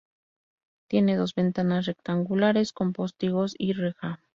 [0.87, 4.19] Tiene dos ventanas rectangulares con postigos y reja.